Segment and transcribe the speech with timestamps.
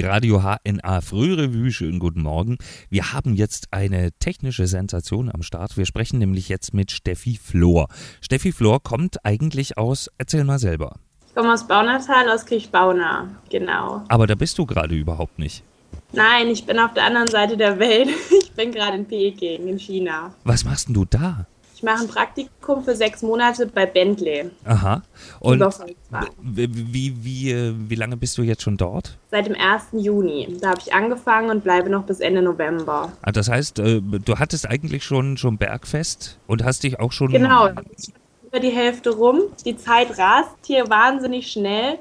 [0.00, 2.56] Die Radio HNA Frührevue, schönen guten Morgen.
[2.88, 5.76] Wir haben jetzt eine technische Sensation am Start.
[5.76, 7.86] Wir sprechen nämlich jetzt mit Steffi Flor.
[8.22, 10.96] Steffi Flor kommt eigentlich aus, erzähl mal selber.
[11.28, 14.02] Ich komme aus Baunatal, aus Kirchbauna, genau.
[14.08, 15.62] Aber da bist du gerade überhaupt nicht.
[16.14, 18.08] Nein, ich bin auf der anderen Seite der Welt.
[18.42, 20.34] Ich bin gerade in Peking, in China.
[20.44, 21.46] Was machst denn du da?
[21.80, 24.50] Ich mache ein Praktikum für sechs Monate bei Bentley.
[24.66, 25.00] Aha.
[25.38, 25.64] Und
[26.42, 29.16] wie, wie, wie, äh, wie lange bist du jetzt schon dort?
[29.30, 29.84] Seit dem 1.
[29.92, 30.58] Juni.
[30.60, 33.10] Da habe ich angefangen und bleibe noch bis Ende November.
[33.22, 37.32] Ah, das heißt, äh, du hattest eigentlich schon, schon Bergfest und hast dich auch schon.
[37.32, 38.12] Genau, ich
[38.46, 39.40] über die Hälfte rum.
[39.64, 41.98] Die Zeit rast hier wahnsinnig schnell.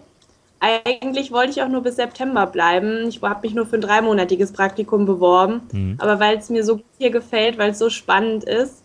[0.59, 3.07] Eigentlich wollte ich auch nur bis September bleiben.
[3.07, 5.61] Ich habe mich nur für ein dreimonatiges Praktikum beworben.
[5.71, 5.95] Mhm.
[5.99, 8.83] Aber weil es mir so gut hier gefällt, weil es so spannend ist,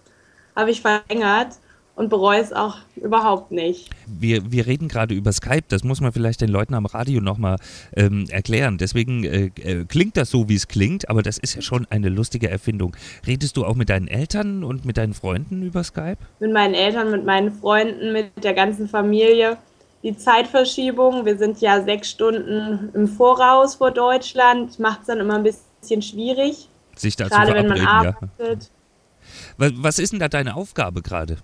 [0.54, 1.58] habe ich verlängert
[1.96, 3.90] und bereue es auch überhaupt nicht.
[4.06, 7.56] Wir, wir reden gerade über Skype, das muss man vielleicht den Leuten am Radio nochmal
[7.94, 8.78] ähm, erklären.
[8.78, 12.08] Deswegen äh, äh, klingt das so, wie es klingt, aber das ist ja schon eine
[12.08, 12.96] lustige Erfindung.
[13.26, 16.18] Redest du auch mit deinen Eltern und mit deinen Freunden über Skype?
[16.40, 19.56] Mit meinen Eltern, mit meinen Freunden, mit der ganzen Familie.
[20.02, 25.36] Die Zeitverschiebung, wir sind ja sechs Stunden im Voraus vor Deutschland, macht es dann immer
[25.36, 26.68] ein bisschen schwierig.
[26.96, 28.56] Sich da zu Gerade wenn man verabreden, ja.
[29.58, 31.36] Was, ist denn da deine Aufgabe gerade?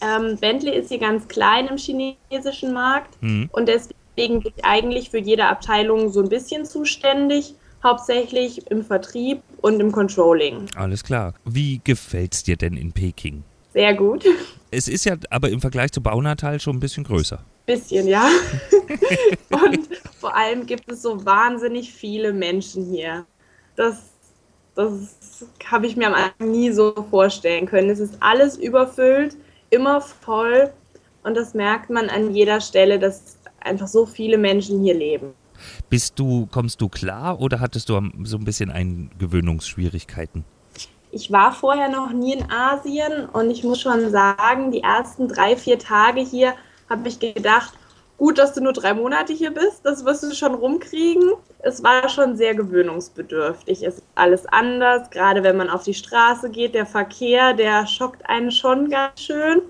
[0.00, 3.48] Ähm, Bentley ist hier ganz klein im chinesischen Markt Mhm.
[3.52, 3.94] und deswegen
[4.42, 9.92] bin ich eigentlich für jede Abteilung so ein bisschen zuständig, hauptsächlich im Vertrieb und im
[9.92, 10.66] Controlling.
[10.74, 11.34] Alles klar.
[11.44, 13.44] Wie gefällt's dir denn in Peking?
[13.72, 14.24] Sehr gut.
[14.76, 17.38] Es ist ja aber im Vergleich zu Baunatal schon ein bisschen größer.
[17.64, 18.28] Bisschen, ja.
[19.50, 23.24] und vor allem gibt es so wahnsinnig viele Menschen hier.
[23.76, 24.13] Das,
[24.74, 27.90] das habe ich mir am Anfang nie so vorstellen können.
[27.90, 29.36] Es ist alles überfüllt,
[29.70, 30.72] immer voll
[31.22, 35.34] und das merkt man an jeder Stelle, dass einfach so viele Menschen hier leben.
[35.88, 40.44] Bist du, kommst du klar oder hattest du so ein bisschen Eingewöhnungsschwierigkeiten?
[41.12, 45.56] Ich war vorher noch nie in Asien und ich muss schon sagen, die ersten drei,
[45.56, 46.54] vier Tage hier
[46.90, 47.72] habe ich gedacht,
[48.16, 51.32] gut, dass du nur drei Monate hier bist, das wirst du schon rumkriegen.
[51.60, 53.82] Es war schon sehr gewöhnungsbedürftig.
[53.82, 58.28] Es ist alles anders, gerade wenn man auf die Straße geht, der Verkehr, der schockt
[58.28, 59.62] einen schon ganz schön.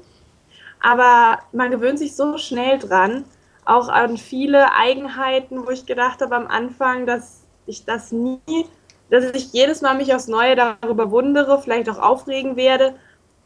[0.81, 3.25] Aber man gewöhnt sich so schnell dran,
[3.65, 8.67] auch an viele Eigenheiten, wo ich gedacht habe am Anfang, dass ich das nie,
[9.09, 12.95] dass ich jedes Mal mich aufs Neue darüber wundere, vielleicht auch aufregen werde.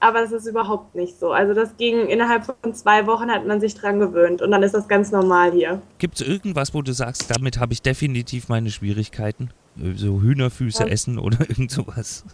[0.01, 1.33] Aber das ist überhaupt nicht so.
[1.33, 4.73] Also das ging innerhalb von zwei Wochen hat man sich dran gewöhnt und dann ist
[4.75, 5.83] das ganz normal hier.
[5.99, 9.51] Gibt es irgendwas, wo du sagst, damit habe ich definitiv meine Schwierigkeiten?
[9.97, 10.89] So Hühnerfüße Ja.
[10.89, 12.25] essen oder irgend sowas?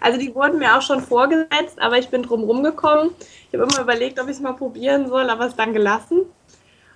[0.00, 3.10] Also die wurden mir auch schon vorgesetzt, aber ich bin drum rumgekommen.
[3.50, 6.22] Ich habe immer überlegt, ob ich es mal probieren soll, aber es dann gelassen.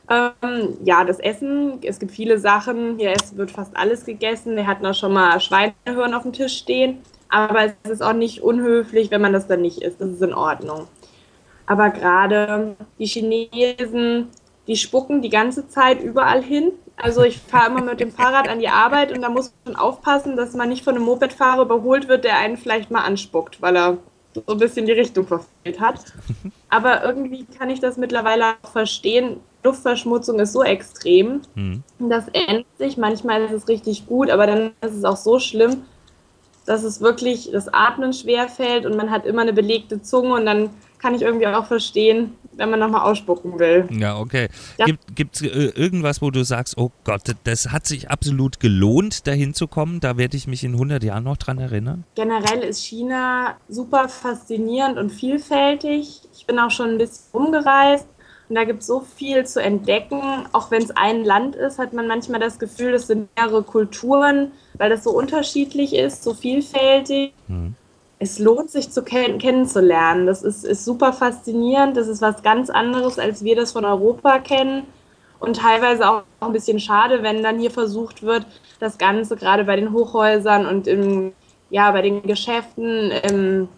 [0.08, 2.98] Ähm, ja, das Essen, es gibt viele Sachen.
[2.98, 4.56] Hier wird fast alles gegessen.
[4.56, 6.98] Wir hatten auch schon mal Schweinehirn auf dem Tisch stehen.
[7.30, 10.00] Aber es ist auch nicht unhöflich, wenn man das dann nicht isst.
[10.00, 10.88] Das ist in Ordnung.
[11.66, 14.28] Aber gerade die Chinesen,
[14.66, 16.72] die spucken die ganze Zeit überall hin.
[16.96, 20.36] Also ich fahre immer mit dem Fahrrad an die Arbeit und da muss man aufpassen,
[20.36, 23.98] dass man nicht von einem Mopedfahrer überholt wird, der einen vielleicht mal anspuckt, weil er
[24.34, 26.04] so ein bisschen die Richtung verfehlt hat.
[26.68, 29.41] Aber irgendwie kann ich das mittlerweile auch verstehen.
[29.62, 31.42] Luftverschmutzung ist so extrem.
[31.54, 31.82] Hm.
[31.98, 32.97] Das ändert sich.
[32.97, 35.82] Manchmal ist es richtig gut, aber dann ist es auch so schlimm,
[36.70, 40.47] dass es wirklich das Atmen schwer fällt und man hat immer eine belegte Zunge und
[40.47, 43.88] dann kann ich irgendwie auch verstehen, wenn man nochmal ausspucken will.
[43.91, 44.48] Ja, okay.
[44.78, 44.86] Ja.
[45.12, 49.53] Gibt es äh, irgendwas, wo du sagst, oh Gott, das hat sich absolut gelohnt, dahin
[49.53, 49.98] zu kommen?
[49.98, 52.04] Da werde ich mich in 100 Jahren noch dran erinnern.
[52.14, 56.20] Generell ist China super faszinierend und vielfältig.
[56.36, 58.06] Ich bin auch schon ein bisschen umgereist
[58.50, 60.20] und da gibt es so viel zu entdecken.
[60.50, 64.50] Auch wenn es ein Land ist, hat man manchmal das Gefühl, es sind mehrere Kulturen,
[64.74, 67.32] weil das so unterschiedlich ist, so vielfältig.
[67.46, 67.76] Hm.
[68.18, 70.26] Es lohnt sich zu ken kennenzulernen.
[70.26, 71.96] Das ist, ist super faszinierend.
[71.96, 74.82] Das ist was ganz anderes, als wir das von Europa kennen.
[75.38, 78.46] Und teilweise auch ein bisschen schade, wenn dann hier versucht wird,
[78.80, 81.34] das Ganze gerade bei den Hochhäusern und im,
[81.70, 83.68] ja, bei den Geschäften ähm,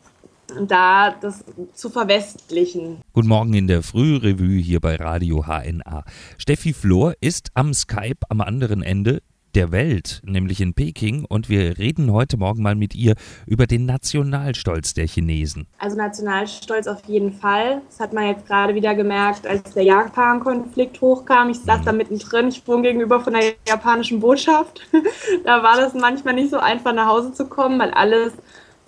[0.66, 1.44] da das
[1.74, 3.00] zu verwestlichen.
[3.12, 6.04] Guten Morgen in der Frührevue hier bei Radio HNA.
[6.38, 9.20] Steffi Flor ist am Skype am anderen Ende
[9.54, 13.14] der Welt, nämlich in Peking, und wir reden heute Morgen mal mit ihr
[13.46, 15.66] über den Nationalstolz der Chinesen.
[15.78, 17.82] Also Nationalstolz auf jeden Fall.
[17.88, 21.50] Das hat man jetzt gerade wieder gemerkt, als der Japan-Konflikt hochkam.
[21.50, 24.80] Ich saß da mittendrin, ich wohne gegenüber von der japanischen Botschaft.
[25.44, 28.32] da war das manchmal nicht so einfach nach Hause zu kommen, weil alles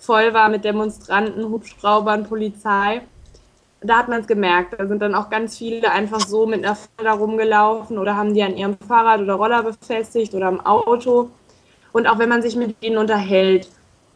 [0.05, 3.01] voll war mit Demonstranten, Hubschraubern, Polizei.
[3.81, 4.79] da hat man es gemerkt.
[4.79, 8.41] Da sind dann auch ganz viele einfach so mit einer Fahrrad rumgelaufen oder haben die
[8.41, 11.29] an ihrem Fahrrad oder Roller befestigt oder am Auto.
[11.91, 13.69] Und auch wenn man sich mit ihnen unterhält.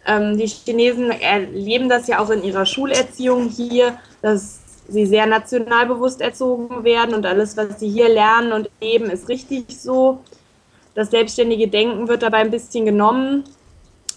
[0.05, 6.21] Ähm, die Chinesen erleben das ja auch in ihrer Schulerziehung hier, dass sie sehr nationalbewusst
[6.21, 10.21] erzogen werden und alles, was sie hier lernen und leben, ist richtig so.
[10.95, 13.43] Das selbstständige Denken wird dabei ein bisschen genommen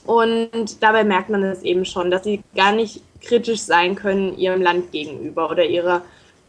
[0.06, 4.62] und dabei merkt man es eben schon, dass sie gar nicht kritisch sein können ihrem
[4.62, 6.02] Land gegenüber oder ihrer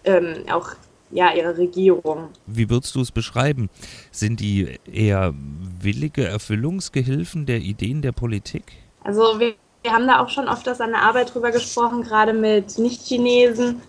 [0.06, 0.70] ähm, auch
[1.12, 2.30] ja ihrer Regierung.
[2.48, 3.70] Wie würdest du es beschreiben?
[4.12, 5.34] Sind die eher
[5.80, 8.64] willige Erfüllungsgehilfen der Ideen der Politik?
[9.04, 9.54] Also wir,
[9.84, 13.82] wir haben da auch schon oft an der Arbeit drüber gesprochen, gerade mit Nicht-Chinesen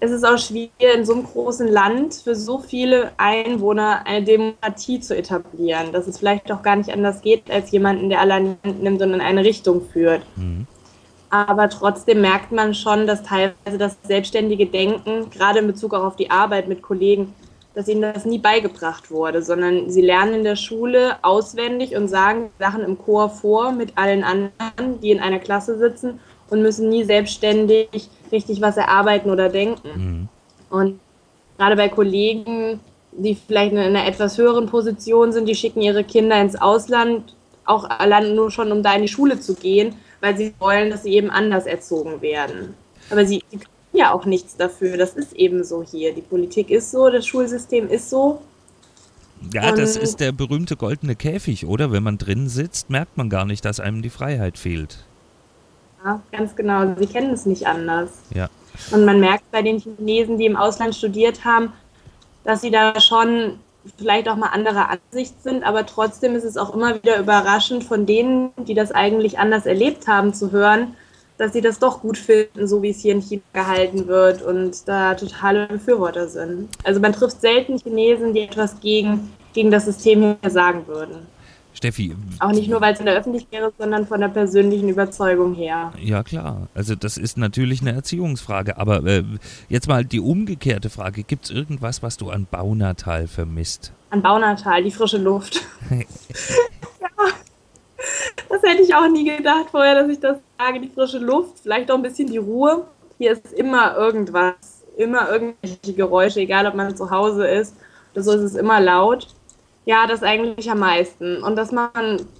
[0.00, 5.00] es ist auch schwierig, in so einem großen Land für so viele Einwohner eine Demokratie
[5.00, 8.56] zu etablieren, dass es vielleicht auch gar nicht anders geht, als jemanden, der alle an
[8.62, 10.22] die Hand nimmt und in eine Richtung führt.
[10.36, 10.66] Mhm.
[11.30, 16.16] Aber trotzdem merkt man schon, dass teilweise das selbstständige Denken, gerade in Bezug auch auf
[16.16, 17.34] die Arbeit mit Kollegen,
[17.74, 22.50] dass ihnen das nie beigebracht wurde, sondern sie lernen in der Schule auswendig und sagen
[22.58, 26.20] Sachen im Chor vor mit allen anderen, die in einer Klasse sitzen
[26.50, 27.88] und müssen nie selbstständig
[28.32, 29.88] richtig was erarbeiten oder denken.
[29.94, 30.28] Mhm.
[30.70, 31.00] Und
[31.58, 32.80] gerade bei Kollegen,
[33.12, 37.34] die vielleicht in einer etwas höheren Position sind, die schicken ihre Kinder ins Ausland,
[37.64, 41.02] auch allein nur schon, um da in die Schule zu gehen, weil sie wollen, dass
[41.02, 42.74] sie eben anders erzogen werden.
[43.10, 44.96] Aber sie, sie können ja auch nichts dafür.
[44.96, 46.14] Das ist eben so hier.
[46.14, 48.40] Die Politik ist so, das Schulsystem ist so.
[49.52, 51.92] Ja, Und das ist der berühmte goldene Käfig, oder?
[51.92, 55.04] Wenn man drin sitzt, merkt man gar nicht, dass einem die Freiheit fehlt.
[56.04, 56.94] Ja, ganz genau.
[56.96, 58.10] Sie kennen es nicht anders.
[58.34, 58.48] Ja.
[58.92, 61.72] Und man merkt bei den Chinesen, die im Ausland studiert haben,
[62.44, 63.58] dass sie da schon
[63.96, 68.06] vielleicht auch mal anderer Ansicht sind, aber trotzdem ist es auch immer wieder überraschend von
[68.06, 70.96] denen, die das eigentlich anders erlebt haben, zu hören,
[71.38, 74.88] dass sie das doch gut finden, so wie es hier in China gehalten wird und
[74.88, 76.68] da totale Befürworter sind.
[76.82, 81.26] Also man trifft selten Chinesen, die etwas gegen, gegen das System hier sagen würden.
[81.76, 82.16] Steffi.
[82.40, 85.92] Auch nicht nur, weil es in der Öffentlichkeit ist, sondern von der persönlichen Überzeugung her.
[86.00, 86.68] Ja, klar.
[86.74, 88.78] Also das ist natürlich eine Erziehungsfrage.
[88.78, 89.24] Aber äh,
[89.68, 91.22] jetzt mal die umgekehrte Frage.
[91.22, 93.92] Gibt es irgendwas, was du an Baunatal vermisst?
[94.08, 95.60] An Baunatal, die frische Luft.
[95.90, 97.08] ja.
[98.48, 101.58] Das hätte ich auch nie gedacht vorher, dass ich das sage, die frische Luft.
[101.62, 102.86] Vielleicht auch ein bisschen die Ruhe.
[103.18, 104.54] Hier ist immer irgendwas.
[104.96, 107.76] Immer irgendwelche Geräusche, egal ob man zu Hause ist.
[108.14, 109.28] Oder so ist es immer laut.
[109.86, 111.42] Ja, das eigentlich am meisten.
[111.44, 111.90] Und dass man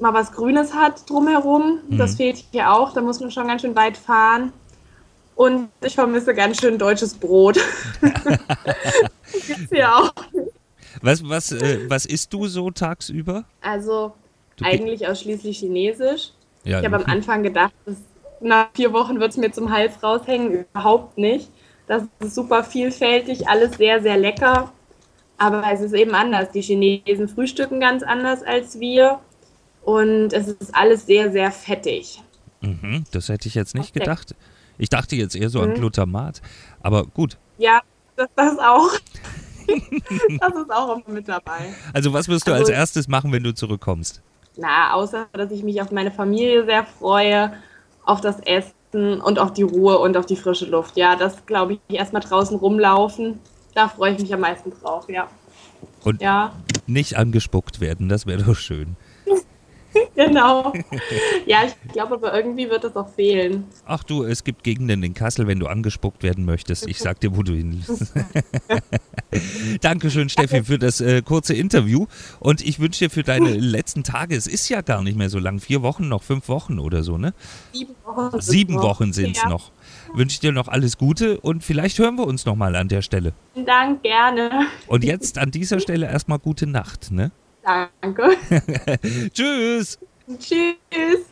[0.01, 1.97] mal was Grünes hat drumherum, mhm.
[1.97, 2.93] das fehlt hier auch.
[2.93, 4.53] Da muss man schon ganz schön weit fahren.
[5.37, 7.61] Und ich vermisse ganz schön deutsches Brot.
[8.01, 8.13] das
[9.47, 10.13] gibt's hier auch.
[11.03, 13.45] Was, was, äh, was isst du so tagsüber?
[13.61, 14.15] Also
[14.57, 16.33] du eigentlich ausschließlich Chinesisch.
[16.65, 17.97] Ja, ich habe am Anfang gedacht, dass
[18.41, 20.65] nach vier Wochen wird es mir zum Hals raushängen.
[20.73, 21.49] Überhaupt nicht.
[21.87, 24.73] Das ist super vielfältig, alles sehr, sehr lecker.
[25.39, 26.51] Aber es ist eben anders.
[26.53, 29.21] Die Chinesen frühstücken ganz anders als wir.
[29.83, 32.23] Und es ist alles sehr, sehr fettig.
[32.61, 34.01] Mhm, das hätte ich jetzt nicht okay.
[34.01, 34.35] gedacht.
[34.79, 35.65] Ich dachte jetzt eher so mhm.
[35.65, 36.43] an Glutamat.
[36.81, 37.37] Aber gut.
[37.59, 37.81] Ja,
[38.17, 38.91] das, das auch.
[39.69, 41.75] das ist auch immer mit dabei.
[41.93, 44.23] Also was wirst du also, als erstes machen, wenn du zurückkommst?
[44.57, 47.53] Na, außer dass ich mich auf meine Familie sehr freue,
[48.05, 50.97] auf das Essen und auf die Ruhe und auf die frische Luft.
[50.97, 53.39] Ja, das glaube ich, erstmal draußen rumlaufen
[53.77, 55.29] da freue ich mich am meisten drauf, ja.
[56.03, 56.53] Und ja.
[56.87, 58.97] nicht angespuckt werden, das wäre doch schön.
[60.27, 60.73] genau.
[61.47, 63.65] Ja, ich glaube aber irgendwie wird das auch fehlen.
[63.85, 66.89] Ach du, es gibt Gegenden in Kassel, wenn du angespuckt werden möchtest.
[66.89, 67.85] Ich sag dir, wo du hin.
[69.81, 72.07] Dankeschön, Steffi, für das äh, kurze Interview.
[72.41, 75.39] Und ich wünsche dir für deine letzten Tage, es ist ja gar nicht mehr so
[75.39, 77.35] lang, vier Wochen noch, fünf Wochen oder so, ne?
[77.73, 78.41] Sieben Wochen.
[78.41, 79.49] Sieben Wochen sind es ja.
[79.49, 79.71] noch
[80.15, 83.33] wünsche dir noch alles Gute und vielleicht hören wir uns nochmal an der Stelle.
[83.53, 84.67] Vielen Dank, gerne.
[84.87, 87.31] Und jetzt an dieser Stelle erstmal gute Nacht, ne?
[87.67, 88.37] Danke.
[89.35, 89.99] Tschüss.
[90.39, 91.27] Tschüss.